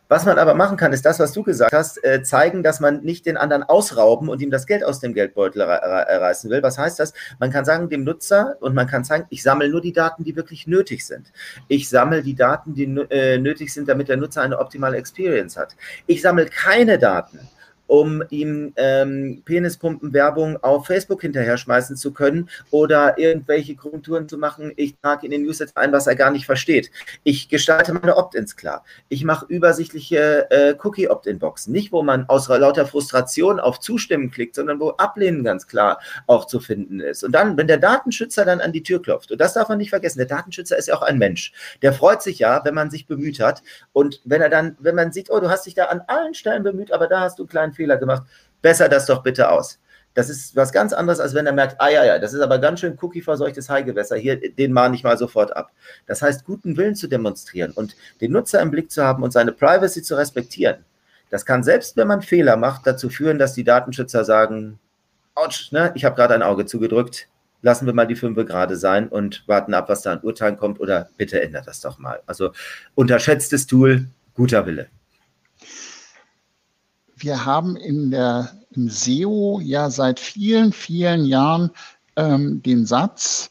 Was 0.08 0.24
man 0.24 0.38
aber 0.38 0.54
machen 0.54 0.76
kann, 0.76 0.92
ist 0.92 1.04
das, 1.04 1.18
was 1.18 1.32
du 1.32 1.42
gesagt 1.42 1.72
hast, 1.72 2.02
äh, 2.04 2.22
zeigen, 2.22 2.62
dass 2.62 2.78
man 2.78 3.02
nicht 3.02 3.26
den 3.26 3.36
anderen 3.36 3.64
ausrauben 3.64 4.28
und 4.28 4.40
ihm 4.40 4.50
das 4.52 4.66
Geld 4.66 4.84
aus 4.84 5.00
dem 5.00 5.14
Geldbeutel 5.14 5.62
reißen 5.62 6.48
will. 6.48 6.62
Was 6.62 6.78
heißt 6.78 7.00
das? 7.00 7.12
Man 7.40 7.50
kann 7.50 7.64
sagen 7.64 7.88
dem 7.88 8.04
Nutzer 8.04 8.56
und 8.60 8.74
man 8.74 8.86
kann 8.86 9.02
sagen, 9.02 9.26
ich 9.30 9.42
sammle 9.42 9.68
nur 9.68 9.80
die 9.80 9.92
Daten, 9.92 10.22
die 10.22 10.36
wirklich 10.36 10.68
nötig 10.68 11.04
sind. 11.04 11.32
Ich 11.66 11.88
sammle 11.88 12.22
die 12.22 12.36
Daten, 12.36 12.74
die 12.74 12.84
äh, 12.84 13.38
nötig 13.38 13.72
sind, 13.72 13.88
damit 13.88 14.08
der 14.08 14.16
Nutzer 14.16 14.42
eine 14.42 14.58
optimale 14.58 14.96
Experience 14.96 15.56
hat. 15.56 15.74
Ich 16.06 16.22
sammle 16.22 16.46
keine 16.46 16.98
Daten, 16.98 17.40
um 17.86 18.22
ihm 18.30 18.72
ähm, 18.76 19.42
Penispumpen-Werbung 19.44 20.62
auf 20.62 20.86
Facebook 20.86 21.22
hinterher 21.22 21.56
schmeißen 21.56 21.96
zu 21.96 22.12
können 22.12 22.48
oder 22.70 23.18
irgendwelche 23.18 23.76
Korrekturen 23.76 24.28
zu 24.28 24.38
machen. 24.38 24.72
Ich 24.76 24.96
trage 25.00 25.26
in 25.26 25.32
den 25.32 25.42
Newsletter 25.42 25.76
ein, 25.76 25.92
was 25.92 26.06
er 26.06 26.16
gar 26.16 26.30
nicht 26.30 26.46
versteht. 26.46 26.90
Ich 27.22 27.48
gestalte 27.48 27.92
meine 27.92 28.16
Opt-ins 28.16 28.56
klar. 28.56 28.84
Ich 29.08 29.24
mache 29.24 29.46
übersichtliche 29.48 30.50
äh, 30.50 30.74
Cookie-Opt-in-Boxen. 30.82 31.72
Nicht, 31.72 31.92
wo 31.92 32.02
man 32.02 32.28
aus 32.28 32.48
lauter 32.48 32.86
Frustration 32.86 33.60
auf 33.60 33.80
Zustimmen 33.80 34.30
klickt, 34.30 34.54
sondern 34.54 34.80
wo 34.80 34.90
Ablehnen 34.90 35.44
ganz 35.44 35.66
klar 35.66 36.00
auch 36.26 36.46
zu 36.46 36.60
finden 36.60 37.00
ist. 37.00 37.24
Und 37.24 37.32
dann, 37.32 37.56
wenn 37.56 37.66
der 37.66 37.78
Datenschützer 37.78 38.44
dann 38.44 38.60
an 38.60 38.72
die 38.72 38.82
Tür 38.82 39.02
klopft, 39.02 39.32
und 39.32 39.40
das 39.40 39.54
darf 39.54 39.68
man 39.68 39.78
nicht 39.78 39.90
vergessen, 39.90 40.18
der 40.18 40.26
Datenschützer 40.26 40.76
ist 40.76 40.88
ja 40.88 40.96
auch 40.96 41.02
ein 41.02 41.18
Mensch. 41.18 41.52
Der 41.82 41.92
freut 41.92 42.22
sich 42.22 42.38
ja, 42.38 42.64
wenn 42.64 42.74
man 42.74 42.90
sich 42.90 43.06
bemüht 43.06 43.40
hat. 43.40 43.62
Und 43.92 44.20
wenn 44.24 44.42
er 44.42 44.48
dann, 44.48 44.76
wenn 44.80 44.94
man 44.94 45.12
sieht, 45.12 45.30
oh, 45.30 45.40
du 45.40 45.50
hast 45.50 45.66
dich 45.66 45.74
da 45.74 45.86
an 45.86 46.02
allen 46.06 46.34
Stellen 46.34 46.62
bemüht, 46.62 46.92
aber 46.92 47.06
da 47.06 47.20
hast 47.20 47.38
du 47.38 47.42
einen 47.42 47.48
kleinen 47.48 47.72
Fehler 47.76 47.96
gemacht. 47.96 48.24
Besser 48.62 48.88
das 48.88 49.06
doch 49.06 49.22
bitte 49.22 49.50
aus. 49.50 49.78
Das 50.16 50.30
ist 50.30 50.56
was 50.56 50.72
ganz 50.72 50.94
anderes, 50.94 51.20
als 51.20 51.34
wenn 51.34 51.46
er 51.46 51.52
merkt, 51.52 51.78
ah 51.78 51.90
ja, 51.90 52.02
ja, 52.02 52.18
das 52.18 52.32
ist 52.32 52.40
aber 52.40 52.58
ganz 52.58 52.80
schön 52.80 52.96
cookie-verseuchtes 52.98 53.68
Haigewässer, 53.68 54.16
hier, 54.16 54.40
den 54.54 54.72
mahne 54.72 54.96
ich 54.96 55.04
mal 55.04 55.18
sofort 55.18 55.54
ab. 55.54 55.72
Das 56.06 56.22
heißt, 56.22 56.46
guten 56.46 56.78
Willen 56.78 56.94
zu 56.94 57.06
demonstrieren 57.06 57.72
und 57.72 57.94
den 58.22 58.32
Nutzer 58.32 58.62
im 58.62 58.70
Blick 58.70 58.90
zu 58.90 59.04
haben 59.04 59.22
und 59.22 59.32
seine 59.32 59.52
Privacy 59.52 60.02
zu 60.02 60.14
respektieren. 60.14 60.86
Das 61.28 61.44
kann 61.44 61.62
selbst, 61.62 61.98
wenn 61.98 62.08
man 62.08 62.22
Fehler 62.22 62.56
macht, 62.56 62.86
dazu 62.86 63.10
führen, 63.10 63.38
dass 63.38 63.52
die 63.52 63.64
Datenschützer 63.64 64.24
sagen, 64.24 64.78
ouch, 65.34 65.70
ne, 65.70 65.92
ich 65.94 66.06
habe 66.06 66.16
gerade 66.16 66.32
ein 66.32 66.42
Auge 66.42 66.64
zugedrückt, 66.64 67.28
lassen 67.60 67.84
wir 67.84 67.92
mal 67.92 68.06
die 68.06 68.16
fünf 68.16 68.38
gerade 68.46 68.76
sein 68.76 69.08
und 69.08 69.46
warten 69.46 69.74
ab, 69.74 69.90
was 69.90 70.00
da 70.00 70.12
an 70.12 70.22
Urteilen 70.22 70.56
kommt 70.56 70.80
oder 70.80 71.10
bitte 71.18 71.42
ändert 71.42 71.66
das 71.66 71.80
doch 71.82 71.98
mal. 71.98 72.22
Also 72.24 72.52
unterschätztes 72.94 73.66
Tool, 73.66 74.06
guter 74.32 74.64
Wille 74.64 74.88
wir 77.16 77.44
haben 77.44 77.76
in 77.76 78.10
der, 78.10 78.52
im 78.70 78.88
SEO 78.88 79.60
ja 79.62 79.90
seit 79.90 80.20
vielen, 80.20 80.72
vielen 80.72 81.24
Jahren 81.24 81.70
ähm, 82.14 82.62
den 82.62 82.86
Satz, 82.86 83.50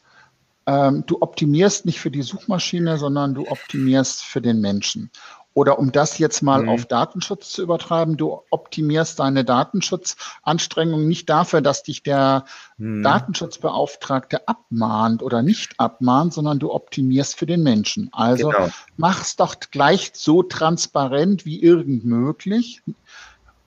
ähm, 0.66 1.04
du 1.06 1.20
optimierst 1.20 1.84
nicht 1.84 2.00
für 2.00 2.10
die 2.10 2.22
Suchmaschine, 2.22 2.98
sondern 2.98 3.34
du 3.34 3.48
optimierst 3.48 4.22
für 4.22 4.40
den 4.40 4.60
Menschen. 4.60 5.10
Oder 5.56 5.78
um 5.78 5.90
das 5.90 6.18
jetzt 6.18 6.42
mal 6.42 6.64
mhm. 6.64 6.68
auf 6.68 6.84
Datenschutz 6.84 7.50
zu 7.50 7.62
übertreiben, 7.62 8.18
du 8.18 8.42
optimierst 8.50 9.18
deine 9.18 9.42
Datenschutzanstrengungen 9.42 11.08
nicht 11.08 11.30
dafür, 11.30 11.62
dass 11.62 11.82
dich 11.82 12.02
der 12.02 12.44
mhm. 12.76 13.02
Datenschutzbeauftragte 13.02 14.46
abmahnt 14.46 15.22
oder 15.22 15.42
nicht 15.42 15.80
abmahnt, 15.80 16.34
sondern 16.34 16.58
du 16.58 16.74
optimierst 16.74 17.36
für 17.38 17.46
den 17.46 17.62
Menschen. 17.62 18.10
Also 18.12 18.50
genau. 18.50 18.68
mach's 18.98 19.36
doch 19.36 19.54
gleich 19.70 20.10
so 20.12 20.42
transparent 20.42 21.46
wie 21.46 21.62
irgend 21.62 22.04
möglich 22.04 22.82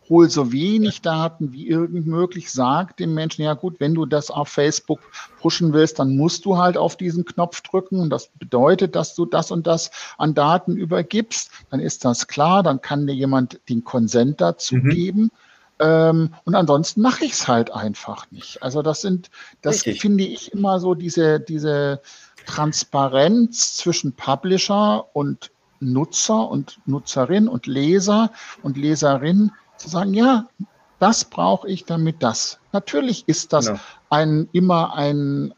hol 0.10 0.30
so 0.30 0.52
wenig 0.52 1.02
Daten 1.02 1.54
wie 1.54 1.68
irgend 1.68 2.08
möglich, 2.08 2.52
sag 2.52 2.98
dem 2.98 3.14
Menschen, 3.14 3.44
ja 3.44 3.54
gut, 3.54 3.80
wenn 3.80 3.94
du 3.94 4.06
das 4.06 4.32
auf 4.32 4.50
Facebook 4.50 5.00
pushen 5.40 5.72
willst, 5.72 6.00
dann 6.00 6.18
musst 6.18 6.46
du 6.46 6.58
halt 6.58 6.78
auf 6.78 6.98
diesen 6.98 7.26
Knopf 7.26 7.62
drücken 7.62 8.00
und 8.00 8.10
das 8.10 8.30
bedeutet, 8.40 8.96
dass 8.96 9.16
du 9.16 9.26
das 9.26 9.52
und 9.52 9.68
das 9.68 9.92
an 10.18 10.34
Daten 10.34 10.76
übergibst, 10.76 11.52
dann 11.70 11.80
ist 11.80 12.06
das 12.06 12.28
klar, 12.28 12.64
dann 12.64 12.82
kann 12.82 13.06
dir 13.06 13.14
jemand 13.14 13.60
den 13.70 13.84
Konsent 13.84 14.42
dazu 14.42 14.76
mhm. 14.76 14.90
geben. 14.90 15.32
Ähm, 15.80 16.34
und 16.44 16.56
ansonsten 16.56 17.02
mache 17.02 17.24
ich 17.24 17.34
es 17.34 17.48
halt 17.48 17.72
einfach 17.72 18.30
nicht. 18.32 18.62
Also 18.62 18.82
das 18.82 19.02
sind, 19.02 19.30
das 19.62 19.86
Richtig. 19.86 20.02
finde 20.02 20.26
ich 20.26 20.52
immer 20.52 20.80
so 20.80 20.94
diese, 20.94 21.40
diese 21.40 22.02
Transparenz 22.46 23.78
zwischen 23.78 24.14
Publisher 24.14 25.06
und 25.16 25.52
Nutzer 25.80 26.50
und 26.50 26.80
Nutzerin 26.86 27.48
und 27.48 27.68
Leser 27.68 28.32
und 28.64 28.76
Leserin 28.76 29.52
zu 29.80 29.90
sagen, 29.90 30.14
ja, 30.14 30.48
das 31.00 31.26
brauche 31.26 31.68
ich 31.68 31.86
damit 31.86 32.22
das. 32.22 32.60
Natürlich 32.72 33.24
ist 33.28 33.54
das 33.54 33.68
genau. 33.68 33.80
ein, 34.10 34.50
immer 34.52 34.94
ein 34.94 35.54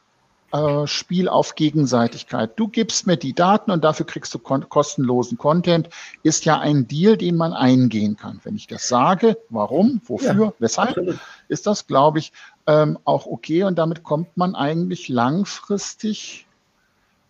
äh, 0.52 0.86
Spiel 0.86 1.30
auf 1.30 1.56
Gegenseitigkeit. 1.56 2.52
Du 2.58 2.68
gibst 2.68 3.08
mir 3.08 3.18
die 3.18 3.34
Daten 3.34 3.72
und 3.72 3.84
dafür 3.84 4.06
kriegst 4.06 4.34
du 4.34 4.40
kon 4.40 4.68
kostenlosen 4.70 5.38
Content, 5.38 5.90
ist 6.24 6.46
ja 6.46 6.60
ein 6.60 6.88
Deal, 6.88 7.18
den 7.18 7.38
man 7.38 7.54
eingehen 7.54 8.18
kann. 8.18 8.40
Wenn 8.44 8.56
ich 8.56 8.68
das 8.68 8.88
sage, 8.88 9.38
warum, 9.50 10.02
wofür, 10.06 10.46
ja, 10.48 10.54
weshalb, 10.60 10.90
absolut. 10.90 11.20
ist 11.48 11.68
das, 11.68 11.88
glaube 11.88 12.20
ich, 12.20 12.34
ähm, 12.68 13.00
auch 13.06 13.26
okay 13.26 13.64
und 13.64 13.78
damit 13.80 14.04
kommt 14.04 14.36
man 14.38 14.56
eigentlich 14.56 15.08
langfristig 15.10 16.46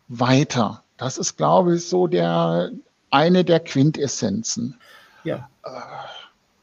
weiter. 0.08 0.84
Das 0.98 1.18
ist, 1.18 1.38
glaube 1.38 1.76
ich, 1.76 1.88
so 1.88 2.08
der 2.08 2.72
eine 3.12 3.46
der 3.46 3.60
Quintessenzen. 3.60 4.80
Ja. 5.24 5.50
Äh, 5.64 5.70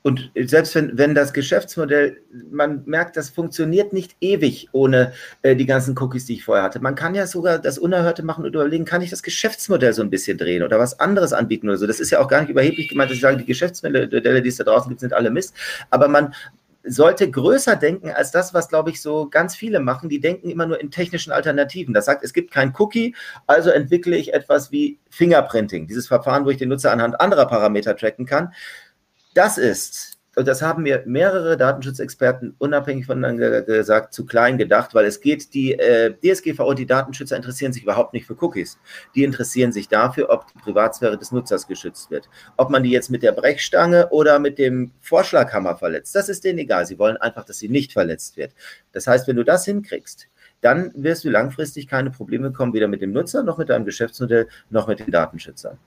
und 0.09 0.31
selbst 0.35 0.75
wenn, 0.75 0.97
wenn 0.97 1.15
das 1.15 1.35
Geschäftsmodell, 1.35 2.23
man 2.51 2.83
merkt, 2.87 3.19
das 3.19 3.29
funktioniert 3.29 3.93
nicht 3.93 4.17
ewig 4.23 4.71
ohne 4.73 5.13
äh, 5.43 5.55
die 5.55 5.67
ganzen 5.67 5.95
Cookies, 5.99 6.25
die 6.25 6.33
ich 6.33 6.45
vorher 6.45 6.65
hatte. 6.65 6.81
Man 6.81 6.95
kann 6.95 7.15
ja 7.15 7.27
sogar 7.27 7.59
das 7.59 7.79
Unerhörte 7.79 8.23
machen 8.23 8.47
und 8.47 8.55
überlegen, 8.55 8.87
kann 8.87 9.03
ich 9.03 9.11
das 9.11 9.23
Geschäftsmodell 9.23 9.93
so 9.93 10.01
ein 10.01 10.09
bisschen 10.09 10.39
drehen 10.39 10.63
oder 10.63 10.79
was 10.79 10.99
anderes 10.99 11.35
anbieten 11.35 11.69
oder 11.69 11.77
so. 11.77 11.87
Das 11.87 12.01
ist 12.01 12.09
ja 12.09 12.21
auch 12.21 12.29
gar 12.29 12.41
nicht 12.41 12.49
überheblich 12.49 12.89
gemeint, 12.89 13.11
dass 13.11 13.17
ich 13.17 13.21
sage, 13.21 13.37
die 13.37 13.45
Geschäftsmodelle, 13.45 14.41
die 14.41 14.49
es 14.49 14.57
da 14.57 14.65
draußen 14.65 14.89
gibt, 14.89 15.03
sind 15.03 15.13
alle 15.13 15.31
Mist. 15.31 15.55
Aber 15.91 16.09
man 16.09 16.33
sollte 16.85 17.31
größer 17.31 17.77
denken 17.77 18.11
als 18.11 18.31
das, 18.31 18.55
was, 18.55 18.71
glaube 18.71 18.89
ich, 18.89 19.03
so 19.03 19.29
ganz 19.29 19.55
viele 19.55 19.79
machen. 19.79 20.09
Die 20.09 20.21
denken 20.21 20.49
immer 20.49 20.65
nur 20.65 20.81
in 20.81 20.91
technischen 20.91 21.33
Alternativen. 21.33 21.93
Das 21.93 22.07
sagt, 22.07 22.25
es 22.25 22.33
gibt 22.33 22.51
kein 22.51 22.73
Cookie, 22.79 23.15
also 23.47 23.69
entwickle 23.69 24.17
ich 24.17 24.33
etwas 24.33 24.73
wie 24.73 24.99
Fingerprinting, 25.11 25.87
dieses 25.87 26.09
Verfahren, 26.09 26.47
wo 26.47 26.49
ich 26.49 26.57
den 26.57 26.71
Nutzer 26.71 26.93
anhand 26.93 27.21
anderer 27.21 27.45
Parameter 27.45 27.95
tracken 27.95 28.25
kann 28.25 28.55
das 29.39 29.57
ist, 29.57 30.19
und 30.35 30.47
das 30.47 30.63
haben 30.63 30.83
mir 30.83 31.03
mehrere 31.07 31.57
Datenschutzexperten 31.57 32.55
unabhängig 32.59 33.07
voneinander 33.07 33.63
gesagt, 33.63 34.13
zu 34.13 34.27
klein 34.27 34.59
gedacht, 34.59 34.95
weil 34.95 35.05
es 35.05 35.21
geht, 35.21 35.55
die 35.55 35.75
äh, 35.75 36.13
DSGVO 36.13 36.75
die 36.75 36.87
Datenschützer 36.87 37.37
interessieren 37.37 37.73
sich 37.73 37.85
überhaupt 37.85 38.15
nicht 38.15 38.27
für 38.27 38.37
Cookies. 38.41 38.79
Die 39.15 39.25
interessieren 39.25 39.73
sich 39.73 39.89
dafür, 39.89 40.31
ob 40.31 40.47
die 40.49 40.59
Privatsphäre 40.59 41.19
des 41.19 41.33
Nutzers 41.33 41.67
geschützt 41.67 42.11
wird. 42.11 42.29
Ob 42.57 42.71
man 42.71 42.83
die 42.83 42.91
jetzt 42.91 43.11
mit 43.11 43.23
der 43.23 43.33
Brechstange 43.33 44.09
oder 44.11 44.39
mit 44.39 44.59
dem 44.59 44.93
Vorschlaghammer 45.01 45.77
verletzt, 45.77 46.15
das 46.15 46.29
ist 46.29 46.45
denen 46.45 46.59
egal. 46.59 46.87
Sie 46.87 46.99
wollen 46.99 47.17
einfach, 47.17 47.45
dass 47.45 47.59
sie 47.59 47.69
nicht 47.69 47.93
verletzt 47.93 48.37
wird. 48.37 48.53
Das 48.93 49.07
heißt, 49.07 49.27
wenn 49.29 49.37
du 49.37 49.45
das 49.45 49.65
hinkriegst, 49.65 50.29
dann 50.61 50.93
wirst 50.95 51.25
du 51.25 51.31
langfristig 51.31 51.87
keine 51.87 52.11
Probleme 52.11 52.51
bekommen, 52.51 52.75
weder 52.75 52.89
mit 52.89 53.03
dem 53.03 53.13
Nutzer 53.13 53.43
noch 53.45 53.59
mit 53.59 53.71
deinem 53.71 53.85
Geschäftsmodell 53.85 54.49
noch 54.71 54.89
mit 54.89 55.01
den 55.01 55.11
Datenschützern. 55.11 55.79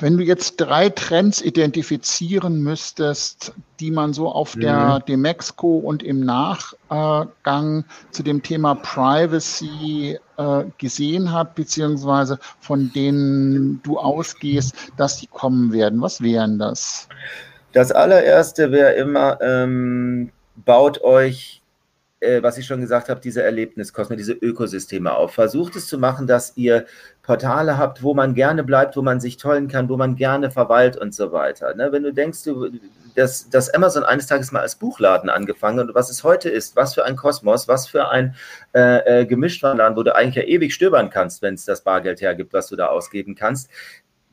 Wenn 0.00 0.16
du 0.16 0.24
jetzt 0.24 0.56
drei 0.56 0.88
Trends 0.88 1.42
identifizieren 1.42 2.62
müsstest, 2.62 3.52
die 3.80 3.90
man 3.90 4.12
so 4.12 4.28
auf 4.28 4.56
mhm. 4.56 4.60
der 4.60 5.00
Demexco 5.00 5.78
und 5.78 6.02
im 6.02 6.20
Nachgang 6.20 7.84
zu 8.10 8.22
dem 8.22 8.42
Thema 8.42 8.74
Privacy 8.76 10.18
äh, 10.36 10.64
gesehen 10.78 11.32
hat, 11.32 11.54
beziehungsweise 11.54 12.38
von 12.60 12.92
denen 12.92 13.82
du 13.82 13.98
ausgehst, 13.98 14.74
dass 14.96 15.18
die 15.18 15.26
kommen 15.26 15.72
werden, 15.72 16.00
was 16.00 16.22
wären 16.22 16.58
das? 16.58 17.08
Das 17.72 17.92
allererste 17.92 18.72
wäre 18.72 18.94
immer, 18.94 19.40
ähm, 19.42 20.30
baut 20.56 21.02
euch 21.02 21.62
äh, 22.20 22.42
was 22.42 22.58
ich 22.58 22.66
schon 22.66 22.80
gesagt 22.80 23.08
habe, 23.08 23.20
diese 23.20 23.42
Erlebniskosme, 23.42 24.16
diese 24.16 24.32
Ökosysteme 24.32 25.12
auf. 25.14 25.34
Versucht 25.34 25.76
es 25.76 25.86
zu 25.86 25.98
machen, 25.98 26.26
dass 26.26 26.56
ihr 26.56 26.86
Portale 27.22 27.78
habt, 27.78 28.02
wo 28.02 28.14
man 28.14 28.34
gerne 28.34 28.64
bleibt, 28.64 28.96
wo 28.96 29.02
man 29.02 29.20
sich 29.20 29.36
tollen 29.36 29.68
kann, 29.68 29.88
wo 29.88 29.96
man 29.96 30.16
gerne 30.16 30.50
verweilt 30.50 30.96
und 30.96 31.14
so 31.14 31.30
weiter. 31.32 31.74
Ne? 31.74 31.92
Wenn 31.92 32.02
du 32.02 32.12
denkst, 32.12 32.42
du, 32.44 32.70
dass, 33.14 33.50
dass 33.50 33.68
Amazon 33.70 34.04
eines 34.04 34.26
Tages 34.26 34.50
mal 34.50 34.60
als 34.60 34.76
Buchladen 34.76 35.28
angefangen 35.28 35.80
und 35.80 35.94
was 35.94 36.10
es 36.10 36.24
heute 36.24 36.48
ist, 36.48 36.74
was 36.76 36.94
für 36.94 37.04
ein 37.04 37.16
Kosmos, 37.16 37.68
was 37.68 37.86
für 37.86 38.08
ein 38.08 38.34
äh, 38.74 39.20
äh, 39.20 39.26
Gemischtwarenladen, 39.26 39.96
wo 39.96 40.02
du 40.02 40.14
eigentlich 40.14 40.36
ja 40.36 40.42
ewig 40.42 40.74
stöbern 40.74 41.10
kannst, 41.10 41.42
wenn 41.42 41.54
es 41.54 41.64
das 41.64 41.82
Bargeld 41.82 42.20
hergibt, 42.20 42.52
was 42.52 42.68
du 42.68 42.76
da 42.76 42.86
ausgeben 42.86 43.34
kannst, 43.34 43.70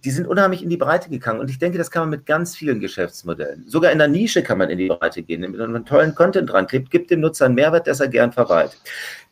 die 0.05 0.11
sind 0.11 0.27
unheimlich 0.27 0.61
in 0.61 0.69
die 0.69 0.77
Breite 0.77 1.09
gegangen. 1.09 1.39
Und 1.39 1.49
ich 1.49 1.57
denke, 1.57 1.79
das 1.79 1.89
kann 1.89 2.03
man 2.03 2.11
mit 2.11 2.27
ganz 2.27 2.55
vielen 2.55 2.79
Geschäftsmodellen. 2.79 3.67
Sogar 3.67 3.91
in 3.91 3.97
der 3.97 4.07
Nische 4.07 4.43
kann 4.43 4.59
man 4.59 4.69
in 4.69 4.77
die 4.77 4.87
Breite 4.87 5.23
gehen, 5.23 5.41
wenn 5.41 5.51
man 5.51 5.75
einen 5.75 5.85
tollen 5.85 6.13
Content 6.13 6.49
dran 6.51 6.67
klebt, 6.67 6.91
gibt 6.91 7.09
dem 7.09 7.21
Nutzer 7.21 7.45
einen 7.45 7.55
Mehrwert, 7.55 7.87
dass 7.87 7.99
er 7.99 8.07
gern 8.07 8.31
verweilt. 8.31 8.77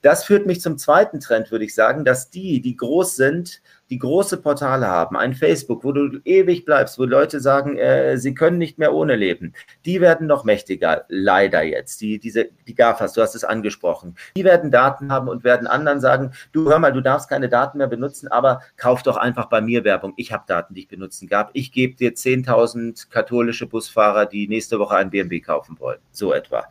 Das 0.01 0.23
führt 0.25 0.47
mich 0.47 0.61
zum 0.61 0.79
zweiten 0.79 1.19
Trend, 1.19 1.51
würde 1.51 1.63
ich 1.65 1.75
sagen, 1.75 2.03
dass 2.03 2.31
die, 2.31 2.59
die 2.59 2.75
groß 2.75 3.15
sind, 3.15 3.61
die 3.93 3.99
große 3.99 4.37
Portale 4.37 4.87
haben, 4.87 5.15
ein 5.15 5.35
Facebook, 5.35 5.83
wo 5.83 5.91
du 5.91 6.19
ewig 6.25 6.65
bleibst, 6.65 6.97
wo 6.97 7.03
Leute 7.03 7.39
sagen, 7.39 7.77
äh, 7.77 8.17
sie 8.17 8.33
können 8.33 8.57
nicht 8.57 8.79
mehr 8.79 8.91
ohne 8.91 9.15
leben, 9.15 9.53
die 9.85 10.01
werden 10.01 10.25
noch 10.25 10.45
mächtiger, 10.45 11.05
leider 11.09 11.61
jetzt. 11.61 12.01
Die, 12.01 12.17
diese, 12.17 12.49
die 12.65 12.73
GAFAs, 12.73 13.13
du 13.13 13.21
hast 13.21 13.35
es 13.35 13.43
angesprochen, 13.43 14.15
die 14.35 14.43
werden 14.43 14.71
Daten 14.71 15.11
haben 15.11 15.27
und 15.27 15.43
werden 15.43 15.67
anderen 15.67 16.01
sagen, 16.01 16.31
du 16.53 16.71
hör 16.71 16.79
mal, 16.79 16.91
du 16.91 17.01
darfst 17.01 17.29
keine 17.29 17.49
Daten 17.49 17.77
mehr 17.77 17.85
benutzen, 17.85 18.29
aber 18.29 18.61
kauf 18.77 19.03
doch 19.03 19.15
einfach 19.15 19.45
bei 19.45 19.61
mir 19.61 19.83
Werbung. 19.83 20.13
Ich 20.17 20.33
habe 20.33 20.45
Daten, 20.47 20.73
die 20.73 20.81
ich 20.81 20.87
benutzen 20.87 21.27
gab. 21.27 21.51
Ich 21.53 21.71
gebe 21.71 21.95
dir 21.95 22.15
10.000 22.15 23.11
katholische 23.11 23.67
Busfahrer, 23.67 24.25
die 24.25 24.47
nächste 24.47 24.79
Woche 24.79 24.95
ein 24.95 25.11
BMW 25.11 25.39
kaufen 25.39 25.79
wollen. 25.79 25.99
So 26.11 26.33
etwa. 26.33 26.65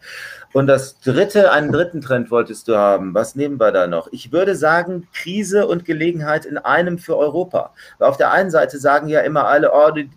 Und 0.52 0.66
das 0.66 0.98
dritte, 0.98 1.52
einen 1.52 1.70
dritten 1.70 2.00
Trend 2.00 2.32
wolltest 2.32 2.66
du 2.66 2.76
haben. 2.76 3.14
Was 3.14 3.36
nehmen 3.36 3.60
wir 3.60 3.70
da 3.70 3.86
noch? 3.86 4.08
Ich 4.10 4.32
würde 4.32 4.56
sagen, 4.56 5.06
Krise 5.14 5.68
und 5.68 5.84
Gelegenheit 5.84 6.44
in 6.44 6.58
einem 6.58 6.98
für 6.98 7.11
für 7.12 7.18
Europa. 7.18 7.70
Weil 7.98 8.08
auf 8.08 8.16
der 8.16 8.30
einen 8.30 8.50
Seite 8.50 8.78
sagen 8.78 9.08
ja 9.08 9.20
immer 9.20 9.46
alle, 9.46 9.72
oh, 9.72 9.90
die, 9.90 10.10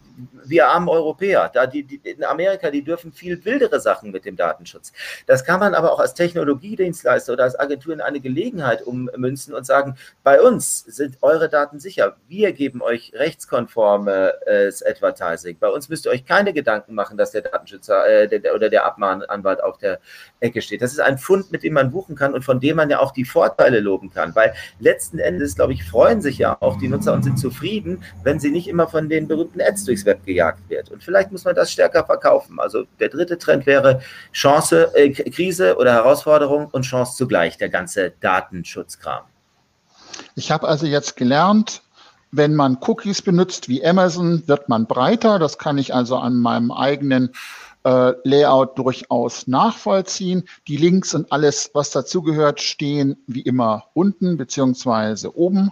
wir 0.45 0.67
armen 0.67 0.89
Europäer, 0.89 1.49
da 1.53 1.65
die, 1.65 1.83
die, 1.83 1.97
in 1.97 2.23
Amerika, 2.23 2.69
die 2.69 2.83
dürfen 2.83 3.11
viel 3.11 3.43
wildere 3.45 3.79
Sachen 3.79 4.11
mit 4.11 4.25
dem 4.25 4.35
Datenschutz. 4.35 4.93
Das 5.25 5.43
kann 5.43 5.59
man 5.59 5.73
aber 5.73 5.91
auch 5.91 5.99
als 5.99 6.13
Technologiedienstleister 6.13 7.33
oder 7.33 7.43
als 7.43 7.59
Agentur 7.59 7.93
in 7.93 8.01
eine 8.01 8.19
Gelegenheit 8.19 8.81
ummünzen 8.81 9.53
und 9.53 9.65
sagen, 9.65 9.97
bei 10.23 10.41
uns 10.41 10.79
sind 10.79 11.17
eure 11.21 11.49
Daten 11.49 11.79
sicher. 11.79 12.17
Wir 12.27 12.53
geben 12.53 12.81
euch 12.81 13.11
rechtskonformes 13.13 14.81
äh, 14.81 14.89
Advertising. 14.89 15.57
Bei 15.59 15.69
uns 15.69 15.89
müsst 15.89 16.05
ihr 16.05 16.11
euch 16.11 16.25
keine 16.25 16.53
Gedanken 16.53 16.93
machen, 16.93 17.17
dass 17.17 17.31
der 17.31 17.41
Datenschützer 17.41 18.07
äh, 18.07 18.27
der, 18.27 18.55
oder 18.55 18.69
der 18.69 18.85
Abmahnanwalt 18.85 19.63
auf 19.63 19.77
der 19.77 19.99
Ecke 20.39 20.61
steht. 20.61 20.81
Das 20.81 20.91
ist 20.91 20.99
ein 20.99 21.17
Fund, 21.17 21.51
mit 21.51 21.63
dem 21.63 21.73
man 21.73 21.91
buchen 21.91 22.15
kann 22.15 22.33
und 22.33 22.43
von 22.43 22.59
dem 22.59 22.77
man 22.77 22.89
ja 22.89 22.99
auch 22.99 23.11
die 23.11 23.25
Vorteile 23.25 23.79
loben 23.79 24.11
kann. 24.11 24.35
Weil 24.35 24.53
letzten 24.79 25.19
Endes, 25.19 25.55
glaube 25.55 25.73
ich, 25.73 25.83
freuen 25.83 26.21
sich 26.21 26.37
ja 26.37 26.57
auch 26.59 26.77
die 26.77 26.87
Nutzer 26.87 27.13
und 27.13 27.23
sind 27.23 27.37
zufrieden, 27.39 28.03
wenn 28.23 28.39
sie 28.39 28.51
nicht 28.51 28.67
immer 28.67 28.87
von 28.87 29.09
den 29.09 29.27
berühmten 29.27 29.61
Ads 29.61 29.85
durchs 29.85 30.04
Web 30.05 30.25
gejagt 30.25 30.69
wird. 30.69 30.91
Und 30.91 31.03
vielleicht 31.03 31.31
muss 31.31 31.43
man 31.43 31.55
das 31.55 31.71
stärker 31.71 32.05
verkaufen. 32.05 32.59
Also 32.59 32.85
der 32.99 33.09
dritte 33.09 33.37
Trend 33.37 33.65
wäre 33.65 34.01
Chance, 34.31 34.91
äh, 34.95 35.11
Krise 35.11 35.77
oder 35.77 35.93
Herausforderung 35.93 36.67
und 36.71 36.83
Chance 36.83 37.17
zugleich, 37.17 37.57
der 37.57 37.69
ganze 37.69 38.11
Datenschutzkram. 38.21 39.23
Ich 40.35 40.51
habe 40.51 40.67
also 40.67 40.85
jetzt 40.85 41.15
gelernt, 41.17 41.81
wenn 42.31 42.55
man 42.55 42.77
Cookies 42.81 43.21
benutzt 43.21 43.69
wie 43.69 43.85
Amazon, 43.85 44.47
wird 44.47 44.69
man 44.69 44.87
breiter. 44.87 45.39
Das 45.39 45.57
kann 45.57 45.77
ich 45.77 45.93
also 45.93 46.17
an 46.17 46.37
meinem 46.37 46.71
eigenen 46.71 47.31
äh, 47.85 48.13
Layout 48.23 48.77
durchaus 48.77 49.47
nachvollziehen. 49.47 50.47
Die 50.67 50.77
Links 50.77 51.13
und 51.13 51.31
alles, 51.31 51.71
was 51.73 51.91
dazugehört, 51.91 52.59
stehen 52.59 53.17
wie 53.27 53.41
immer 53.41 53.85
unten 53.93 54.37
beziehungsweise 54.37 55.37
oben. 55.37 55.71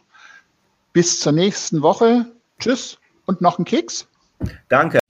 Bis 0.94 1.20
zur 1.20 1.34
nächsten 1.34 1.82
Woche. 1.82 2.28
Tschüss 2.60 3.00
und 3.26 3.42
noch 3.42 3.60
ein 3.60 3.66
Keks. 3.66 4.08
Danke. 4.70 5.03